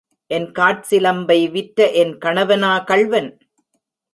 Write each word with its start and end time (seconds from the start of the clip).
என் 0.31 0.47
காற்சிலம்பை 0.51 1.37
விற்ற 1.51 1.89
என் 1.93 2.17
கணவனா 2.17 2.71
கள்வன்? 2.83 3.31